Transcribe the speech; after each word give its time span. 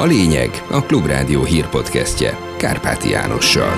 A 0.00 0.04
lényeg 0.04 0.64
a 0.70 0.82
Klubrádió 0.82 1.44
hírpodcastje 1.44 2.38
Kárpáti 2.56 3.10
Jánossal. 3.10 3.74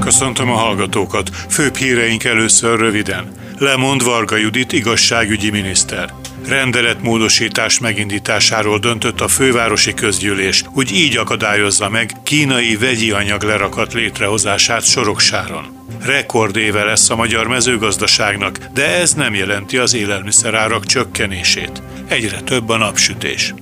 Köszöntöm 0.00 0.50
a 0.50 0.54
hallgatókat. 0.54 1.28
Főbb 1.28 1.74
híreink 1.74 2.24
először 2.24 2.78
röviden. 2.78 3.32
Lemond 3.58 4.04
Varga 4.04 4.36
Judit 4.36 4.72
igazságügyi 4.72 5.50
miniszter. 5.50 6.12
Rendeletmódosítás 6.46 7.78
megindításáról 7.78 8.78
döntött 8.78 9.20
a 9.20 9.28
fővárosi 9.28 9.94
közgyűlés, 9.94 10.64
hogy 10.66 10.92
így 10.92 11.16
akadályozza 11.16 11.88
meg 11.88 12.12
kínai 12.22 12.76
vegyi 12.76 13.10
anyag 13.10 13.42
lerakat 13.42 13.92
létrehozását 13.92 14.84
Soroksáron. 14.84 15.64
Rekordéve 16.02 16.84
lesz 16.84 17.10
a 17.10 17.16
magyar 17.16 17.46
mezőgazdaságnak, 17.46 18.58
de 18.74 18.86
ez 18.86 19.12
nem 19.12 19.34
jelenti 19.34 19.76
az 19.76 19.94
élelmiszerárak 19.94 20.86
csökkenését. 20.86 21.82
Egyre 22.08 22.40
több 22.40 22.68
a 22.68 22.76
napsütés. 22.76 23.54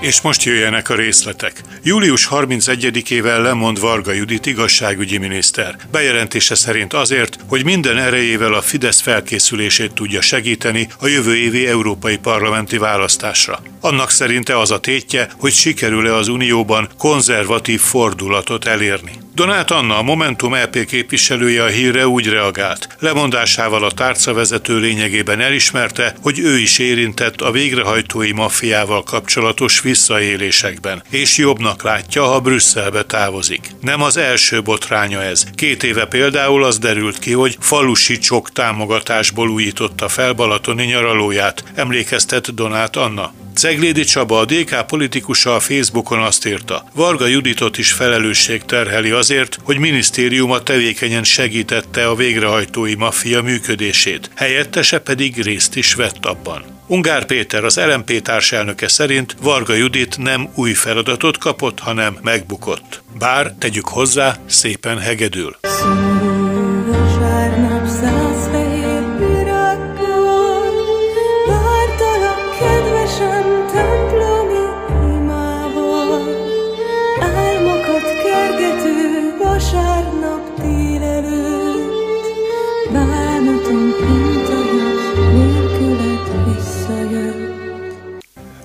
És 0.00 0.20
most 0.20 0.42
jöjjenek 0.42 0.88
a 0.88 0.94
részletek. 0.94 1.62
Július 1.82 2.28
31-ével 2.30 3.42
lemond 3.42 3.80
Varga 3.80 4.12
Judit 4.12 4.46
igazságügyi 4.46 5.18
miniszter. 5.18 5.76
Bejelentése 5.90 6.54
szerint 6.54 6.92
azért, 6.92 7.38
hogy 7.46 7.64
minden 7.64 7.98
erejével 7.98 8.54
a 8.54 8.62
Fidesz 8.62 9.00
felkészülését 9.00 9.92
tudja 9.92 10.20
segíteni 10.20 10.88
a 11.00 11.06
jövő 11.06 11.36
évi 11.36 11.66
európai 11.66 12.16
parlamenti 12.16 12.78
választásra. 12.78 13.62
Annak 13.80 14.10
szerinte 14.10 14.58
az 14.58 14.70
a 14.70 14.80
tétje, 14.80 15.28
hogy 15.38 15.52
sikerül-e 15.52 16.14
az 16.14 16.28
Unióban 16.28 16.88
konzervatív 16.98 17.80
fordulatot 17.80 18.66
elérni. 18.66 19.12
Donát 19.34 19.70
Anna, 19.70 19.98
a 19.98 20.02
Momentum 20.02 20.54
EP 20.54 20.84
képviselője 20.84 21.62
a 21.62 21.66
hírre 21.66 22.06
úgy 22.06 22.26
reagált. 22.26 22.88
Lemondásával 22.98 23.84
a 23.84 23.90
tárcavezető 23.90 24.78
lényegében 24.78 25.40
elismerte, 25.40 26.14
hogy 26.22 26.38
ő 26.38 26.58
is 26.58 26.78
érintett 26.78 27.40
a 27.40 27.50
végrehajtói 27.50 28.32
maffiával 28.32 29.02
kapcsolatos 29.02 29.80
visszaélésekben, 29.90 31.02
és 31.10 31.36
jobbnak 31.36 31.82
látja, 31.82 32.24
ha 32.24 32.40
Brüsszelbe 32.40 33.02
távozik. 33.02 33.70
Nem 33.80 34.02
az 34.02 34.16
első 34.16 34.62
botránya 34.62 35.22
ez. 35.22 35.44
Két 35.54 35.82
éve 35.82 36.04
például 36.04 36.64
az 36.64 36.78
derült 36.78 37.18
ki, 37.18 37.32
hogy 37.32 37.56
falusi 37.60 38.18
csok 38.18 38.52
támogatásból 38.52 39.50
újította 39.50 40.08
fel 40.08 40.32
Balatoni 40.32 40.84
nyaralóját, 40.84 41.64
emlékeztet 41.74 42.54
Donát 42.54 42.96
Anna. 42.96 43.32
Ceglédi 43.54 44.04
Csaba, 44.04 44.38
a 44.38 44.44
DK 44.44 44.86
politikusa 44.86 45.54
a 45.54 45.60
Facebookon 45.60 46.18
azt 46.18 46.46
írta, 46.46 46.84
Varga 46.94 47.26
Juditot 47.26 47.78
is 47.78 47.92
felelősség 47.92 48.64
terheli 48.64 49.10
azért, 49.10 49.58
hogy 49.62 49.78
minisztériuma 49.78 50.62
tevékenyen 50.62 51.24
segítette 51.24 52.08
a 52.08 52.14
végrehajtói 52.14 52.94
maffia 52.94 53.42
működését, 53.42 54.30
helyettese 54.34 54.98
pedig 54.98 55.42
részt 55.42 55.76
is 55.76 55.94
vett 55.94 56.26
abban. 56.26 56.79
Ungár 56.90 57.26
Péter, 57.26 57.64
az 57.64 57.76
LMP 57.76 58.22
társelnöke 58.22 58.88
szerint 58.88 59.36
Varga 59.42 59.74
Judit 59.74 60.18
nem 60.18 60.48
új 60.54 60.72
feladatot 60.72 61.38
kapott, 61.38 61.78
hanem 61.78 62.18
megbukott. 62.22 63.02
Bár, 63.18 63.54
tegyük 63.58 63.88
hozzá, 63.88 64.36
szépen 64.46 64.98
hegedül. 64.98 65.56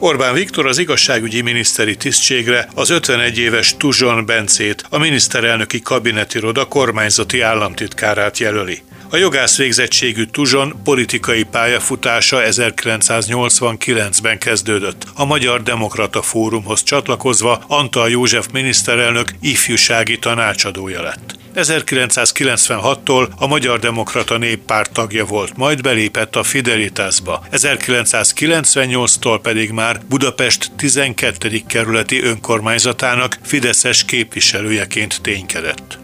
Orbán 0.05 0.33
Viktor 0.33 0.65
az 0.65 0.77
igazságügyi 0.77 1.41
miniszteri 1.41 1.95
tisztségre 1.95 2.67
az 2.75 2.89
51 2.89 3.37
éves 3.37 3.77
Tuzson 3.77 4.25
Bencét, 4.25 4.83
a 4.89 4.97
miniszterelnöki 4.97 5.81
kabinetiroda 5.81 6.65
kormányzati 6.65 7.41
államtitkárát 7.41 8.37
jelöli. 8.37 8.81
A 9.09 9.17
jogász 9.17 9.57
végzettségű 9.57 10.23
Tuzson 10.23 10.75
politikai 10.83 11.43
pályafutása 11.43 12.41
1989-ben 12.43 14.37
kezdődött. 14.37 15.03
A 15.15 15.25
Magyar 15.25 15.63
Demokrata 15.63 16.21
Fórumhoz 16.21 16.83
csatlakozva 16.83 17.63
Antal 17.67 18.09
József 18.09 18.47
miniszterelnök 18.51 19.33
ifjúsági 19.41 20.19
tanácsadója 20.19 21.01
lett. 21.01 21.35
1996-tól 21.55 23.27
a 23.37 23.47
Magyar 23.47 23.79
Demokrata 23.79 24.37
Néppárt 24.37 24.91
tagja 24.91 25.25
volt, 25.25 25.57
majd 25.57 25.81
belépett 25.81 26.35
a 26.35 26.43
Fidelitasba. 26.43 27.45
1998-tól 27.51 29.39
pedig 29.41 29.71
már 29.71 30.01
Budapest 30.09 30.71
12. 30.77 31.61
kerületi 31.67 32.21
önkormányzatának 32.21 33.37
Fideszes 33.43 34.05
képviselőjeként 34.05 35.21
ténykedett 35.21 35.97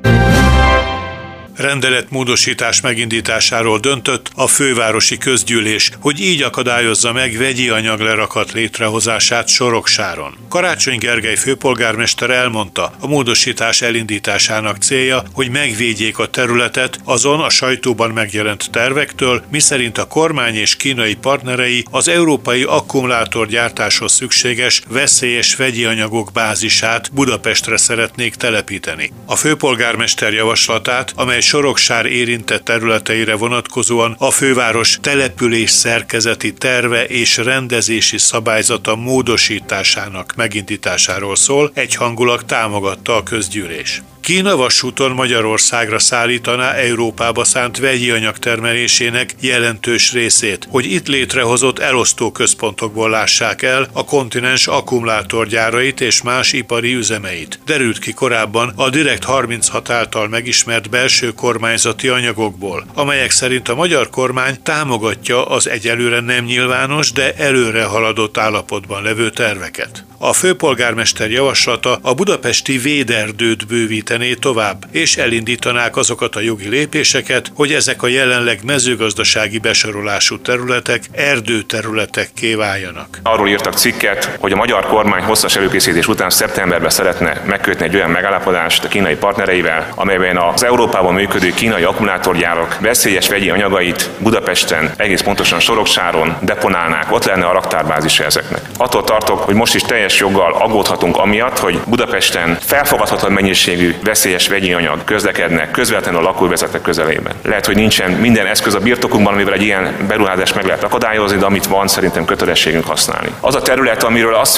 rendeletmódosítás 1.56 2.81
megindításáról 2.81 3.79
döntött 3.79 4.31
a 4.35 4.47
fővárosi 4.47 5.17
közgyűlés, 5.17 5.91
hogy 6.00 6.19
így 6.19 6.41
akadályozza 6.41 7.12
meg 7.12 7.38
vegyi 7.38 7.69
anyag 7.69 8.00
lerakat 8.00 8.51
létrehozását 8.51 9.47
Soroksáron. 9.47 10.35
Karácsony 10.50 10.97
Gergely 10.97 11.35
főpolgármester 11.35 12.29
elmondta, 12.29 12.94
a 13.00 13.07
módosítás 13.07 13.81
elindításának 13.81 14.78
célja, 14.78 15.23
hogy 15.34 15.50
megvédjék 15.50 16.19
a 16.19 16.28
területet 16.28 17.00
azon 17.03 17.39
a 17.39 17.50
sajtóban 17.50 18.12
megjelent 18.12 18.69
tervektől, 18.72 19.44
miszerint 19.51 19.97
a 19.97 20.07
kormány 20.07 20.56
és 20.56 20.75
kínai 20.75 21.16
partnerei 21.16 21.85
az 21.91 22.07
európai 22.07 22.63
akkumulátorgyártáshoz 22.63 24.13
szükséges 24.13 24.81
veszélyes 24.88 25.56
vegyi 25.56 25.85
anyagok 25.85 26.31
bázisát 26.33 27.13
Budapestre 27.13 27.78
szeretnék 27.78 28.35
telepíteni. 28.35 29.12
A 29.25 29.35
főpolgármester 29.35 30.33
javaslatát, 30.33 31.13
amely 31.16 31.41
Soroksár 31.41 32.06
érintett 32.06 32.63
területeire 32.63 33.35
vonatkozóan 33.35 34.16
a 34.18 34.31
főváros 34.31 34.97
település 35.02 35.69
szerkezeti 35.69 36.53
terve 36.53 37.06
és 37.06 37.38
rendezési 37.38 38.18
szabályzata 38.18 38.96
módosításának 38.96 40.34
megindításáról 40.35 41.35
szól, 41.35 41.72
egyhangulag 41.74 42.44
támogatta 42.44 43.16
a 43.16 43.24
közgyűlés. 43.24 44.01
Kína 44.21 44.55
vasúton 44.55 45.11
Magyarországra 45.11 45.99
szállítaná 45.99 46.71
Európába 46.73 47.43
szánt 47.43 47.77
vegyi 47.77 48.11
anyag 48.11 48.37
termelésének 48.37 49.35
jelentős 49.39 50.11
részét, 50.11 50.67
hogy 50.69 50.91
itt 50.91 51.07
létrehozott 51.07 51.79
elosztó 51.79 52.31
központokból 52.31 53.09
lássák 53.09 53.61
el 53.61 53.87
a 53.93 54.05
kontinens 54.05 54.67
akkumulátorgyárait 54.67 56.01
és 56.01 56.21
más 56.21 56.53
ipari 56.53 56.93
üzemeit. 56.93 57.59
Derült 57.65 57.99
ki 57.99 58.13
korábban 58.13 58.73
a 58.75 58.89
Direkt 58.89 59.23
36 59.23 59.89
által 59.89 60.27
megismert 60.27 60.89
belső 60.89 61.31
kormányzati 61.31 62.07
anyagokból, 62.07 62.85
amelyek 62.93 63.31
szerint 63.31 63.69
a 63.69 63.75
magyar 63.75 64.09
kormány 64.09 64.61
támogatja 64.63 65.45
az 65.45 65.69
egyelőre 65.69 66.19
nem 66.19 66.43
nyilvános, 66.43 67.11
de 67.11 67.33
előre 67.33 67.83
haladott 67.83 68.38
állapotban 68.38 69.03
levő 69.03 69.29
terveket. 69.29 70.05
A 70.23 70.33
főpolgármester 70.33 71.31
javaslata 71.31 71.99
a 72.01 72.13
budapesti 72.13 72.77
véderdőt 72.77 73.67
bővítené 74.11 74.33
tovább, 74.33 74.85
és 74.91 75.17
elindítanák 75.17 75.97
azokat 75.97 76.35
a 76.35 76.39
jogi 76.39 76.69
lépéseket, 76.69 77.51
hogy 77.55 77.73
ezek 77.73 78.03
a 78.03 78.07
jelenleg 78.07 78.59
mezőgazdasági 78.63 79.57
besorolású 79.57 80.39
területek 80.39 81.03
erdőterületekké 81.11 82.53
váljanak. 82.53 83.19
Arról 83.23 83.50
írtak 83.50 83.73
cikket, 83.73 84.38
hogy 84.39 84.51
a 84.51 84.55
magyar 84.55 84.85
kormány 84.85 85.23
hosszas 85.23 85.55
előkészítés 85.55 86.07
után 86.07 86.29
szeptemberben 86.29 86.89
szeretne 86.89 87.41
megkötni 87.45 87.85
egy 87.85 87.95
olyan 87.95 88.09
megállapodást 88.09 88.83
a 88.83 88.88
kínai 88.88 89.15
partnereivel, 89.15 89.88
amelyben 89.95 90.38
az 90.38 90.63
Európában 90.63 91.13
működő 91.13 91.50
kínai 91.50 91.83
akkumulátorgyárak 91.83 92.80
veszélyes 92.80 93.30
vegyi 93.30 93.50
anyagait 93.50 94.09
Budapesten, 94.18 94.94
egész 94.97 95.21
pontosan 95.21 95.59
Soroksáron 95.59 96.38
deponálnák, 96.41 97.12
ott 97.12 97.25
lenne 97.25 97.45
a 97.45 97.53
raktárbázis 97.53 98.19
ezeknek. 98.19 98.62
Attól 98.77 99.03
tartok, 99.03 99.39
hogy 99.39 99.56
most 99.56 99.75
is 99.75 99.81
teljes 99.81 100.19
joggal 100.19 100.53
aggódhatunk 100.53 101.18
amiatt, 101.18 101.59
hogy 101.59 101.80
Budapesten 101.86 102.57
felfogadhatatlan 102.62 103.31
mennyiségű 103.31 103.95
veszélyes 104.03 104.48
vegyi 104.48 104.74
anyag 104.74 105.03
közlekednek 105.03 105.71
közvetlenül 105.71 106.19
a 106.19 106.24
lakóvezetek 106.24 106.81
közelében. 106.81 107.33
Lehet, 107.44 107.65
hogy 107.65 107.75
nincsen 107.75 108.12
minden 108.12 108.45
eszköz 108.45 108.74
a 108.75 108.80
birtokunkban, 108.80 109.33
amivel 109.33 109.53
egy 109.53 109.62
ilyen 109.62 109.95
beruházást 110.07 110.56
meg 110.56 110.65
lehet 110.65 110.83
akadályozni, 110.83 111.38
de 111.38 111.45
amit 111.45 111.65
van, 111.65 111.88
szerintem 111.88 112.25
kötelességünk 112.25 112.86
használni. 112.86 113.30
Az 113.39 113.56
a 113.56 113.62
terület, 113.62 114.03
amiről 114.03 114.36
azt 114.36 114.57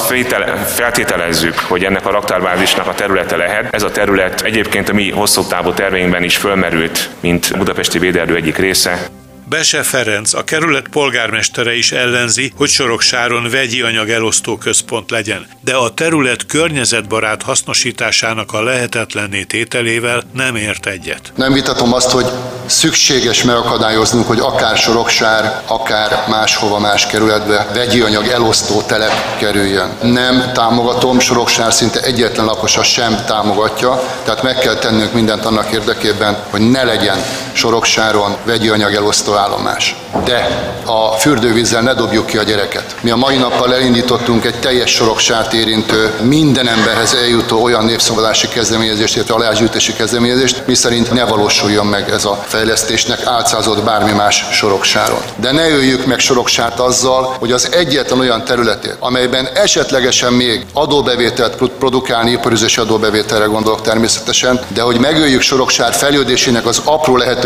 feltételezzük, 0.66 1.60
hogy 1.60 1.84
ennek 1.84 2.06
a 2.06 2.12
raktárbázisnak 2.12 2.88
a 2.88 2.94
területe 2.94 3.36
lehet, 3.36 3.74
ez 3.74 3.84
a 3.84 3.92
terület 3.92 4.42
egyébként 4.42 4.90
a 4.90 4.94
mi 4.94 5.12
hosszú 5.12 5.44
távú 5.44 5.72
terveinkben 5.72 6.24
is 6.24 6.38
fölmerült, 6.38 7.10
mint 7.20 7.58
budapesti 7.58 8.00
véderdő 8.00 8.36
egyik 8.36 8.58
része. 8.58 9.08
Bese 9.54 9.84
Ferenc, 9.84 10.34
a 10.34 10.44
kerület 10.44 10.88
polgármestere 10.88 11.76
is 11.76 11.92
ellenzi, 11.92 12.54
hogy 12.58 12.70
Soroksáron 12.70 13.50
vegyi 13.50 13.82
anyag 13.82 14.10
elosztó 14.10 14.58
központ 14.58 15.12
legyen, 15.12 15.48
de 15.62 15.76
a 15.76 15.94
terület 15.94 16.46
környezetbarát 16.46 17.42
hasznosításának 17.42 18.52
a 18.54 18.64
lehetetlenné 18.64 19.44
tételével 19.44 20.24
nem 20.34 20.56
ért 20.56 20.86
egyet. 20.86 21.32
Nem 21.36 21.54
vitatom 21.54 21.94
azt, 21.94 22.12
hogy 22.12 22.26
szükséges 22.66 23.44
megakadályoznunk, 23.44 24.28
hogy 24.28 24.40
akár 24.40 24.78
Soroksár, 24.78 25.62
akár 25.68 26.24
máshova 26.30 26.80
más 26.80 27.08
kerületbe 27.08 27.68
vegyi 27.74 28.02
anyag 28.02 28.28
elosztó 28.28 28.82
telep 28.82 29.38
kerüljön. 29.38 29.98
Nem 30.02 30.52
támogatom, 30.54 31.20
Soroksár 31.20 31.74
szinte 31.74 32.02
egyetlen 32.02 32.46
lakosa 32.46 32.84
sem 32.84 33.26
támogatja, 33.26 34.00
tehát 34.24 34.44
meg 34.44 34.58
kell 34.58 34.76
tennünk 34.76 35.14
mindent 35.14 35.46
annak 35.46 35.72
érdekében, 35.72 36.44
hogy 36.50 36.62
ne 36.62 36.84
legyen 36.84 37.18
Soroksáron 37.54 38.36
vegyi 38.44 38.70
anyag 38.70 38.94
elosztó 38.94 39.34
állomás. 39.34 39.96
De 40.26 40.72
a 40.86 41.12
fürdővízzel 41.18 41.82
ne 41.82 41.94
dobjuk 41.94 42.26
ki 42.26 42.38
a 42.38 42.44
gyereket. 42.44 42.96
Mi 43.02 43.10
a 43.10 43.16
mai 43.16 43.38
nappal 43.38 43.74
elindítottunk 43.74 44.46
egy 44.46 44.60
teljes 44.60 44.92
Soroksárt 44.92 45.54
érintő, 45.54 46.14
minden 46.22 46.68
emberhez 46.68 47.14
eljutó 47.14 47.64
olyan 47.64 47.86
népszavazási 47.86 48.48
kezdeményezést, 48.48 49.16
illetve 49.16 49.34
alázsgyűjtési 49.34 49.94
kezdeményezést, 49.94 50.64
miszerint 50.68 51.12
ne 51.12 51.24
valósuljon 51.24 51.86
meg 51.86 52.10
ez 52.10 52.26
a 52.26 52.44
fejlesztésnek 52.48 53.26
álcázott 53.26 53.84
bármi 53.84 54.12
más 54.12 54.46
Soroksáron. 54.52 55.22
De 55.36 55.52
ne 55.52 55.70
öljük 55.70 56.06
meg 56.06 56.20
Soroksárt 56.20 56.80
azzal, 56.80 57.36
hogy 57.40 57.52
az 57.52 57.70
egyetlen 57.72 58.20
olyan 58.20 58.44
területét, 58.44 58.96
amelyben 59.00 59.48
esetlegesen 59.54 60.34
még 60.34 60.66
adóbevételt 60.74 61.56
produkálni, 61.80 62.32
iparüzési 62.32 62.80
adóbevételre 62.80 63.46
gondolok 63.46 63.82
természetesen, 63.82 64.62
de 64.68 64.82
hogy 64.82 65.00
megöljük 65.00 65.42
Soroksár 65.42 65.94
fejlődésének 65.94 66.66
az 66.66 66.82
apró 66.86 67.18
lehetőségét 67.18 67.42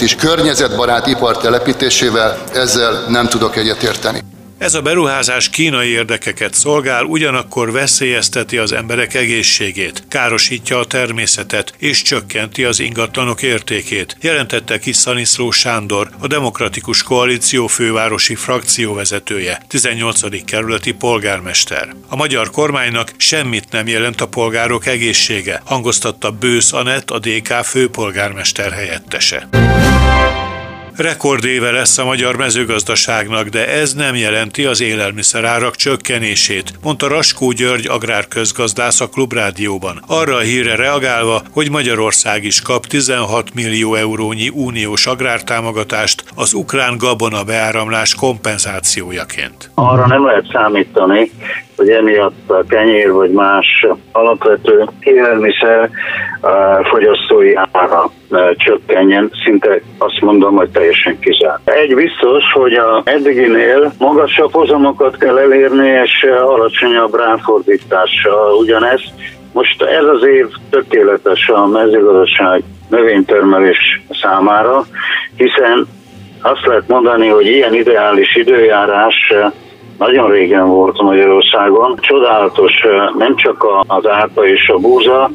is 0.00 0.14
környezetbarát 0.14 1.06
ipar 1.06 1.36
telepítésével, 1.36 2.38
ezzel 2.52 3.04
nem 3.08 3.26
tudok 3.26 3.56
egyetérteni. 3.56 4.31
Ez 4.62 4.74
a 4.74 4.82
beruházás 4.82 5.50
kínai 5.50 5.88
érdekeket 5.88 6.54
szolgál, 6.54 7.04
ugyanakkor 7.04 7.72
veszélyezteti 7.72 8.58
az 8.58 8.72
emberek 8.72 9.14
egészségét, 9.14 10.04
károsítja 10.08 10.78
a 10.78 10.84
természetet 10.84 11.74
és 11.78 12.02
csökkenti 12.02 12.64
az 12.64 12.80
ingatlanok 12.80 13.42
értékét, 13.42 14.16
jelentette 14.20 14.78
ki 14.78 14.92
Szaniszló 14.92 15.50
Sándor, 15.50 16.10
a 16.18 16.26
Demokratikus 16.26 17.02
Koalíció 17.02 17.66
fővárosi 17.66 18.34
frakcióvezetője, 18.34 19.62
18. 19.68 20.44
kerületi 20.44 20.92
polgármester. 20.92 21.94
A 22.08 22.16
magyar 22.16 22.50
kormánynak 22.50 23.12
semmit 23.16 23.70
nem 23.70 23.86
jelent 23.86 24.20
a 24.20 24.28
polgárok 24.28 24.86
egészsége, 24.86 25.62
hangoztatta 25.64 26.30
Bősz 26.30 26.72
Anett, 26.72 27.10
a 27.10 27.18
DK 27.18 27.52
főpolgármester 27.64 28.72
helyettese. 28.72 29.48
Rekordéve 30.96 31.70
lesz 31.70 31.98
a 31.98 32.04
magyar 32.04 32.36
mezőgazdaságnak, 32.36 33.48
de 33.48 33.68
ez 33.68 33.94
nem 33.94 34.14
jelenti 34.14 34.64
az 34.64 34.80
élelmiszerárak 34.80 35.76
csökkenését, 35.76 36.72
mondta 36.82 37.08
Raskó 37.08 37.50
György 37.50 37.86
agrárközgazdász 37.86 39.00
a 39.00 39.08
Klubrádióban. 39.08 40.02
Arra 40.06 40.34
a 40.34 40.38
híre 40.38 40.76
reagálva, 40.76 41.40
hogy 41.52 41.70
Magyarország 41.70 42.44
is 42.44 42.62
kap 42.62 42.86
16 42.86 43.54
millió 43.54 43.94
eurónyi 43.94 44.48
uniós 44.54 45.06
agrártámogatást 45.06 46.24
az 46.36 46.54
ukrán 46.54 46.96
gabona 46.98 47.44
beáramlás 47.44 48.14
kompenzációjaként. 48.14 49.70
Arra 49.74 50.06
nem 50.06 50.26
lehet 50.26 50.46
számítani, 50.52 51.30
hogy 51.76 51.88
emiatt 51.88 52.50
a 52.50 52.64
kenyér 52.68 53.12
vagy 53.12 53.30
más 53.30 53.86
alapvető 54.12 54.88
élelmiszer 55.00 55.90
fogyasztói 56.90 57.54
ára 57.82 58.10
csökkenjen, 58.56 59.30
szinte 59.44 59.80
azt 59.98 60.20
mondom, 60.20 60.54
hogy 60.56 60.70
teljesen 60.70 61.18
kizárt. 61.18 61.70
Egy 61.70 61.94
biztos, 61.94 62.44
hogy 62.52 62.72
a 62.72 63.02
eddiginél 63.04 63.92
magasabb 63.98 64.52
hozamokat 64.52 65.16
kell 65.16 65.38
elérni, 65.38 65.88
és 65.88 66.26
alacsonyabb 66.44 67.14
ráfordítással 67.14 68.54
ugyanezt. 68.54 69.12
Most 69.52 69.82
ez 69.82 70.04
az 70.04 70.26
év 70.26 70.46
tökéletes 70.70 71.48
a 71.48 71.66
mezőgazdaság 71.66 72.62
növénytermelés 72.88 74.02
számára, 74.22 74.84
hiszen 75.36 75.86
azt 76.42 76.66
lehet 76.66 76.88
mondani, 76.88 77.28
hogy 77.28 77.46
ilyen 77.46 77.74
ideális 77.74 78.36
időjárás 78.36 79.32
nagyon 79.98 80.30
régen 80.30 80.68
volt 80.68 81.02
Magyarországon. 81.02 81.96
Csodálatos 82.00 82.72
nem 83.18 83.36
csak 83.36 83.66
az 83.86 84.06
árpa 84.06 84.46
és 84.46 84.68
a 84.68 84.78
búza, 84.78 85.30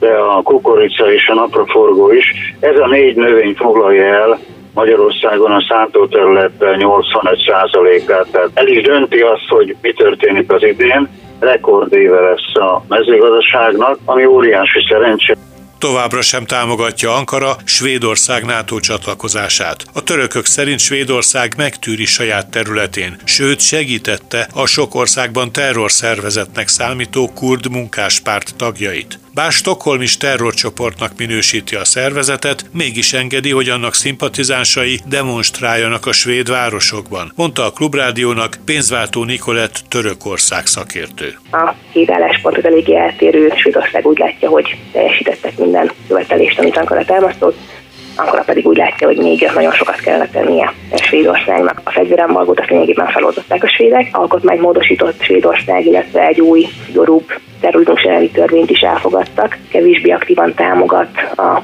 de 0.00 0.10
a 0.10 0.42
kukorica 0.42 1.12
és 1.12 1.28
a 1.28 1.34
napraforgó 1.34 2.12
is. 2.12 2.54
Ez 2.60 2.78
a 2.78 2.86
négy 2.86 3.16
növény 3.16 3.54
foglalja 3.54 4.04
el 4.04 4.38
Magyarországon 4.74 5.52
a 5.52 5.64
szántóterület 5.68 6.52
85%-át, 6.58 8.28
tehát 8.30 8.50
el 8.54 8.66
is 8.66 8.82
dönti 8.82 9.20
azt, 9.20 9.48
hogy 9.48 9.76
mi 9.82 9.92
történik 9.92 10.52
az 10.52 10.62
idén. 10.62 11.08
Rekordéve 11.40 12.20
lesz 12.20 12.62
a 12.62 12.84
mezőgazdaságnak, 12.88 13.98
ami 14.04 14.24
óriási 14.24 14.86
szerencsé 14.88 15.34
továbbra 15.80 16.22
sem 16.22 16.44
támogatja 16.44 17.14
Ankara 17.14 17.56
Svédország 17.64 18.44
NATO 18.44 18.80
csatlakozását. 18.80 19.84
A 19.92 20.02
törökök 20.02 20.46
szerint 20.46 20.78
Svédország 20.78 21.54
megtűri 21.56 22.04
saját 22.04 22.50
területén, 22.50 23.16
sőt 23.24 23.60
segítette 23.60 24.48
a 24.54 24.66
sok 24.66 24.94
országban 24.94 25.52
terrorszervezetnek 25.52 26.68
számító 26.68 27.30
kurd 27.34 27.70
munkáspárt 27.70 28.56
tagjait. 28.56 29.18
Bár 29.34 29.52
Stockholm 29.52 30.00
is 30.00 30.16
terrorcsoportnak 30.16 31.12
minősíti 31.18 31.74
a 31.74 31.84
szervezetet, 31.84 32.64
mégis 32.72 33.12
engedi, 33.12 33.50
hogy 33.50 33.68
annak 33.68 33.94
szimpatizánsai 33.94 35.00
demonstráljanak 35.08 36.06
a 36.06 36.12
svéd 36.12 36.48
városokban, 36.48 37.32
mondta 37.36 37.64
a 37.64 37.70
Klubrádiónak 37.70 38.58
pénzváltó 38.64 39.24
Nikolett 39.24 39.82
Törökország 39.88 40.66
szakértő. 40.66 41.38
A 41.52 41.74
két 41.92 42.10
álláspontot 42.10 42.64
eléggé 42.64 42.96
eltérő. 42.96 43.52
Svédország 43.56 44.06
úgy 44.06 44.18
látja, 44.18 44.48
hogy 44.48 44.76
teljesítettek 44.92 45.58
minden 45.58 45.90
követelést, 46.08 46.58
amit 46.58 46.76
Ankara 46.76 47.04
támasztott, 47.04 47.58
Ankara 48.20 48.42
pedig 48.42 48.66
úgy 48.66 48.76
látja, 48.76 49.06
hogy 49.06 49.16
még 49.16 49.50
nagyon 49.54 49.72
sokat 49.72 50.00
kellene 50.00 50.28
tennie 50.28 50.72
Svédországnak. 50.94 51.80
A 51.84 51.90
fegyverembargót 51.90 52.60
azt 52.60 52.70
lényegében 52.70 53.06
feloldották 53.06 53.62
a 53.62 53.68
svédek, 53.68 54.08
alkotmány 54.12 54.60
módosított 54.60 55.22
Svédország, 55.22 55.86
illetve 55.86 56.26
egy 56.26 56.40
új, 56.40 56.66
szigorúbb 56.86 57.32
terrorizmus 57.60 58.02
elleni 58.02 58.30
törvényt 58.30 58.70
is 58.70 58.80
elfogadtak. 58.80 59.56
Kevésbé 59.70 60.10
aktívan 60.10 60.54
támogat 60.54 61.08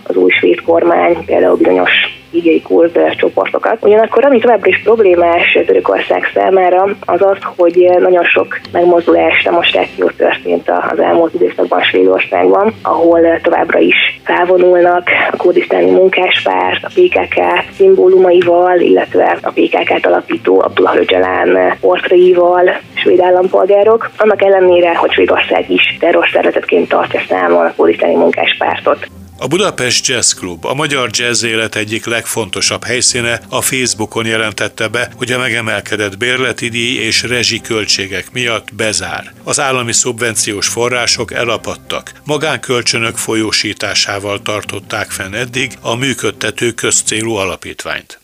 az 0.02 0.16
új 0.16 0.30
svéd 0.30 0.60
kormány, 0.60 1.24
például 1.24 1.56
bizonyos 1.56 1.90
ígyei 2.30 2.62
kurd 2.62 2.98
csoportokat. 3.16 3.84
Ugyanakkor 3.84 4.24
ami 4.24 4.38
továbbra 4.38 4.68
is 4.68 4.80
problémás 4.82 5.58
Törökország 5.66 6.30
számára, 6.34 6.88
az 7.00 7.22
az, 7.22 7.38
hogy 7.56 7.90
nagyon 7.98 8.24
sok 8.24 8.58
megmozdulás, 8.72 9.42
demonstráció 9.42 10.10
történt 10.16 10.70
az 10.90 10.98
elmúlt 10.98 11.34
időszakban 11.34 11.82
Svédországban, 11.82 12.74
ahol 12.82 13.40
továbbra 13.42 13.78
is 13.78 14.15
felvonulnak 14.26 15.08
a 15.30 15.36
kurdisztáni 15.36 15.90
munkáspárt, 15.90 16.84
a 16.84 16.90
PKK 16.94 17.40
szimbólumaival, 17.76 18.80
illetve 18.80 19.38
a 19.42 19.50
PKK-t 19.50 20.06
alapító 20.06 20.60
Abdullah 20.60 20.96
Öcalan 20.96 21.76
portréival 21.80 22.80
svéd 22.94 23.20
állampolgárok, 23.20 24.10
annak 24.16 24.42
ellenére, 24.42 24.96
hogy 24.96 25.12
Svédország 25.12 25.70
is 25.70 25.96
terrorszervezetként 26.00 26.88
tartja 26.88 27.20
számon 27.28 27.66
a 27.66 27.72
kurdisztáni 27.76 28.14
munkáspártot. 28.14 29.06
A 29.38 29.46
Budapest 29.46 30.06
Jazz 30.06 30.32
Club, 30.32 30.64
a 30.64 30.74
magyar 30.74 31.10
jazz 31.12 31.42
élet 31.42 31.74
egyik 31.74 32.06
legfontosabb 32.06 32.84
helyszíne 32.84 33.40
a 33.48 33.60
Facebookon 33.60 34.26
jelentette 34.26 34.88
be, 34.88 35.10
hogy 35.16 35.32
a 35.32 35.38
megemelkedett 35.38 36.16
bérleti 36.16 36.68
díj 36.68 36.96
és 36.96 37.22
rezsiköltségek 37.22 38.32
miatt 38.32 38.74
bezár. 38.74 39.32
Az 39.44 39.60
állami 39.60 39.92
szubvenciós 39.92 40.68
források 40.68 41.32
elapadtak. 41.32 42.12
Magánkölcsönök 42.24 43.16
folyósításával 43.16 44.42
tartották 44.42 45.10
fenn 45.10 45.34
eddig 45.34 45.78
a 45.80 45.94
működtető 45.94 46.72
közcélú 46.72 47.34
alapítványt. 47.34 48.20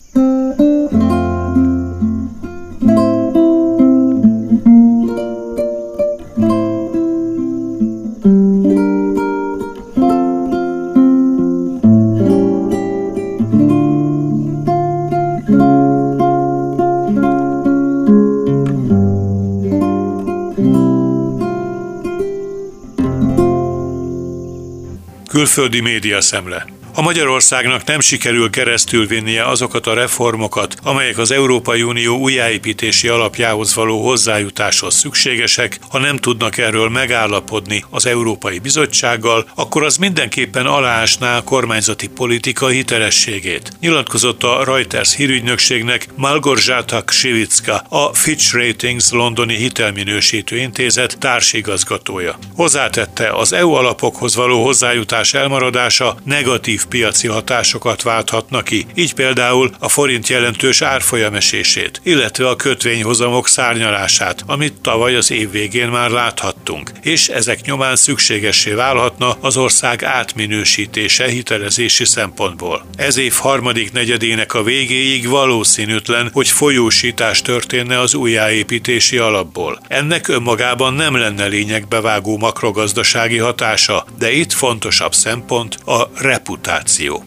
Külföldi 25.42 25.80
média 25.80 26.20
szemle. 26.20 26.81
Ha 26.92 27.02
Magyarországnak 27.02 27.84
nem 27.84 28.00
sikerül 28.00 28.50
keresztülvinnie 28.50 29.44
azokat 29.44 29.86
a 29.86 29.94
reformokat, 29.94 30.76
amelyek 30.82 31.18
az 31.18 31.30
Európai 31.30 31.82
Unió 31.82 32.18
újjáépítési 32.18 33.08
alapjához 33.08 33.74
való 33.74 34.04
hozzájutáshoz 34.04 34.94
szükségesek, 34.94 35.78
ha 35.88 35.98
nem 35.98 36.16
tudnak 36.16 36.58
erről 36.58 36.88
megállapodni 36.88 37.84
az 37.90 38.06
Európai 38.06 38.58
Bizottsággal, 38.58 39.46
akkor 39.54 39.82
az 39.84 39.96
mindenképpen 39.96 40.66
aláásná 40.66 41.36
a 41.36 41.42
kormányzati 41.42 42.08
politika 42.08 42.68
hitelességét. 42.68 43.70
Nyilatkozott 43.80 44.42
a 44.42 44.64
Reuters 44.64 45.14
hírügynökségnek 45.14 46.08
Malgorzata 46.16 47.02
Ksivicka, 47.04 47.84
a 47.88 48.14
Fitch 48.14 48.54
Ratings 48.54 49.10
londoni 49.10 49.54
hitelminősítő 49.54 50.56
intézet 50.56 51.18
társigazgatója. 51.18 52.38
Hozzátette, 52.56 53.28
az 53.28 53.52
EU 53.52 53.72
alapokhoz 53.72 54.34
való 54.34 54.64
hozzájutás 54.64 55.34
elmaradása 55.34 56.16
negatív 56.24 56.80
piaci 56.84 57.28
hatásokat 57.28 58.02
válthatna 58.02 58.62
ki, 58.62 58.86
így 58.94 59.14
például 59.14 59.70
a 59.78 59.88
forint 59.88 60.28
jelentős 60.28 60.82
árfolyamesését, 60.82 62.00
illetve 62.04 62.48
a 62.48 62.56
kötvényhozamok 62.56 63.48
szárnyalását, 63.48 64.42
amit 64.46 64.80
tavaly 64.80 65.16
az 65.16 65.30
év 65.30 65.50
végén 65.50 65.88
már 65.88 66.10
láthattunk, 66.10 66.90
és 67.02 67.28
ezek 67.28 67.64
nyomán 67.64 67.96
szükségessé 67.96 68.70
válhatna 68.70 69.36
az 69.40 69.56
ország 69.56 70.04
átminősítése 70.04 71.28
hitelezési 71.28 72.04
szempontból. 72.04 72.84
Ez 72.96 73.16
év 73.16 73.32
harmadik 73.32 73.92
negyedének 73.92 74.54
a 74.54 74.62
végéig 74.62 75.28
valószínűtlen, 75.28 76.30
hogy 76.32 76.48
folyósítás 76.48 77.42
történne 77.42 77.98
az 77.98 78.14
újjáépítési 78.14 79.18
alapból. 79.18 79.80
Ennek 79.88 80.28
önmagában 80.28 80.94
nem 80.94 81.16
lenne 81.16 81.46
lényegbevágó 81.46 82.38
makrogazdasági 82.38 83.38
hatása, 83.38 84.04
de 84.18 84.32
itt 84.32 84.52
fontosabb 84.52 85.14
szempont 85.14 85.74
a 85.84 86.10
reputáció. 86.14 86.71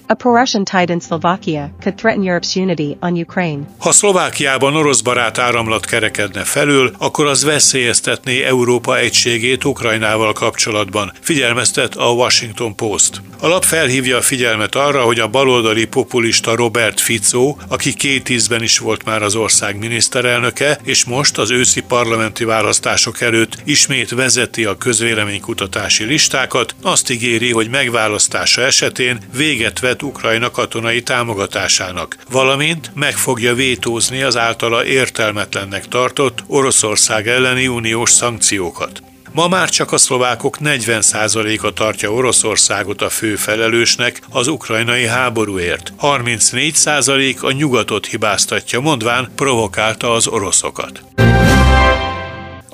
A 0.07 0.13
pro-Russian 0.13 0.63
tide 0.63 0.93
in 0.93 0.99
Slovakia 0.99 1.69
could 1.81 1.95
threaten 1.95 2.23
Europe's 2.23 2.55
unity 2.55 2.97
on 2.99 3.13
Ukraine. 3.21 3.61
Ha 3.77 3.91
Szlovákiában 3.91 4.75
orosz 4.75 5.01
barát 5.01 5.37
áramlat 5.37 5.85
kerekedne 5.85 6.43
felül, 6.43 6.91
akkor 6.97 7.25
az 7.25 7.43
veszélyeztetné 7.43 8.43
Európa 8.43 8.97
egységét 8.97 9.65
Ukrajnával 9.65 10.33
kapcsolatban, 10.33 11.11
figyelmeztet 11.21 11.95
a 11.95 12.11
Washington 12.11 12.75
Post. 12.75 13.21
A 13.45 13.47
lap 13.47 13.63
felhívja 13.63 14.17
a 14.17 14.21
figyelmet 14.21 14.75
arra, 14.75 15.03
hogy 15.03 15.19
a 15.19 15.27
baloldali 15.27 15.85
populista 15.85 16.55
Robert 16.55 16.99
Fico, 16.99 17.55
aki 17.67 17.93
két 17.93 18.29
ízben 18.29 18.63
is 18.63 18.77
volt 18.77 19.03
már 19.03 19.21
az 19.23 19.35
ország 19.35 19.77
miniszterelnöke, 19.77 20.79
és 20.83 21.05
most 21.05 21.37
az 21.37 21.51
őszi 21.51 21.81
parlamenti 21.81 22.43
választások 22.43 23.21
előtt 23.21 23.57
ismét 23.63 24.09
vezeti 24.09 24.65
a 24.65 24.77
közvéleménykutatási 24.77 26.03
listákat, 26.03 26.75
azt 26.81 27.09
ígéri, 27.09 27.51
hogy 27.51 27.69
megválasztása 27.69 28.61
esetén 28.61 29.19
véget 29.35 29.79
vet 29.79 30.01
Ukrajna 30.03 30.51
katonai 30.51 31.01
támogatásának, 31.01 32.17
valamint 32.29 32.91
meg 32.93 33.17
fogja 33.17 33.53
vétózni 33.53 34.21
az 34.21 34.37
általa 34.37 34.85
értelmetlennek 34.85 35.87
tartott 35.87 36.43
Oroszország 36.47 37.27
elleni 37.27 37.67
uniós 37.67 38.09
szankciókat. 38.09 39.01
Ma 39.35 39.47
már 39.47 39.69
csak 39.69 39.91
a 39.91 39.97
szlovákok 39.97 40.57
40%-a 40.63 41.73
tartja 41.73 42.13
Oroszországot 42.13 43.01
a 43.01 43.09
fő 43.09 43.35
felelősnek 43.35 44.21
az 44.29 44.47
ukrajnai 44.47 45.05
háborúért. 45.05 45.93
34% 46.01 47.39
a 47.39 47.51
nyugatot 47.51 48.05
hibáztatja, 48.05 48.79
mondván 48.79 49.31
provokálta 49.35 50.11
az 50.11 50.27
oroszokat. 50.27 51.03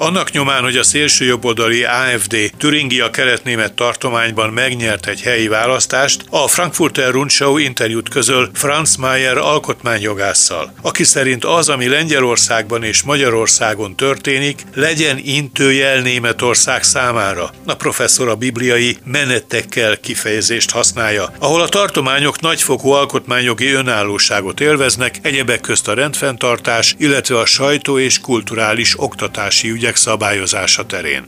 Annak 0.01 0.31
nyomán, 0.31 0.63
hogy 0.63 0.77
a 0.77 0.83
szélső 0.83 1.25
jobboldali 1.25 1.83
AFD 1.83 2.35
Türingia 2.57 3.09
keletnémet 3.09 3.73
tartományban 3.73 4.49
megnyert 4.49 5.07
egy 5.07 5.21
helyi 5.21 5.47
választást, 5.47 6.25
a 6.29 6.47
Frankfurter 6.47 7.11
Rundschau 7.11 7.57
interjút 7.57 8.09
közöl 8.09 8.49
Franz 8.53 8.95
Mayer 8.95 9.37
alkotmányjogásszal, 9.37 10.73
aki 10.81 11.03
szerint 11.03 11.45
az, 11.45 11.69
ami 11.69 11.87
Lengyelországban 11.87 12.83
és 12.83 13.03
Magyarországon 13.03 13.95
történik, 13.95 14.63
legyen 14.73 15.17
intőjel 15.23 15.99
Németország 16.01 16.83
számára. 16.83 17.51
A 17.65 17.73
professzor 17.73 18.27
a 18.27 18.35
bibliai 18.35 18.97
menettekkel 19.03 19.99
kifejezést 19.99 20.71
használja, 20.71 21.33
ahol 21.39 21.61
a 21.61 21.69
tartományok 21.69 22.39
nagyfokú 22.39 22.89
alkotmányjogi 22.89 23.71
önállóságot 23.71 24.59
élveznek, 24.59 25.19
egyebek 25.21 25.61
közt 25.61 25.87
a 25.87 25.93
rendfenntartás, 25.93 26.95
illetve 26.97 27.37
a 27.37 27.45
sajtó 27.45 27.99
és 27.99 28.19
kulturális 28.19 28.93
oktatási 28.99 29.69
ügyek 29.69 29.89
ügyek 29.91 29.95
szabályozása 29.95 30.85
terén. 30.85 31.27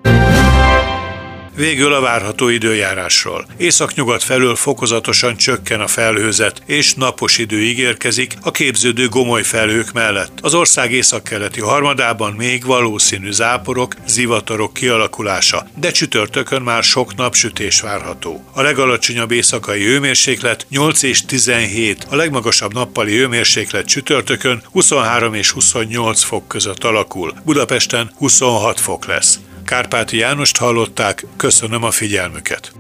Végül 1.56 1.94
a 1.94 2.02
várható 2.02 2.50
időjárásról. 2.50 3.46
Északnyugat 3.58 4.24
felől 4.24 4.56
fokozatosan 4.56 5.38
csökken 5.38 5.82
a 5.82 5.88
felhőzet, 5.88 6.62
és 6.66 6.94
napos 6.94 7.38
idő 7.38 7.62
ígérkezik 7.62 8.34
a 8.42 8.52
képződő 8.52 9.10
gomoly 9.10 9.44
felhők 9.44 9.92
mellett. 9.92 10.40
Az 10.42 10.54
ország 10.54 10.92
északkeleti 10.92 11.62
harmadában 11.62 12.34
még 12.34 12.66
valószínű 12.66 13.32
záporok, 13.32 13.96
zivatarok 14.06 14.74
kialakulása, 14.74 15.68
de 15.76 15.92
csütörtökön 15.92 16.62
már 16.62 16.84
sok 16.84 17.16
napsütés 17.16 17.82
várható. 17.82 18.44
A 18.54 18.62
legalacsonyabb 18.62 19.32
éjszakai 19.32 19.84
hőmérséklet 19.84 20.66
8 20.70 21.04
és 21.04 21.26
17, 21.26 22.06
a 22.10 22.16
legmagasabb 22.16 22.74
nappali 22.74 23.18
hőmérséklet 23.18 23.86
csütörtökön 23.86 24.64
23 24.72 25.34
és 25.34 25.52
28 25.52 26.24
fok 26.24 26.48
között 26.48 26.84
alakul. 26.84 27.34
Budapesten 27.46 28.12
26 28.18 28.80
fok 28.80 29.06
lesz. 29.06 29.40
Kárpáti 29.66 30.18
Jánost 30.18 30.58
hallották, 30.58 31.26
köszönöm 31.38 31.84
a 31.84 31.92
figyelmüket. 31.92 32.72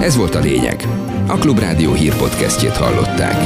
Ez 0.00 0.16
volt 0.16 0.34
a 0.34 0.40
lényeg. 0.40 0.86
A 1.26 1.38
Klubrádió 1.38 1.92
hírpodcastjét 1.92 2.76
hallották. 2.76 3.36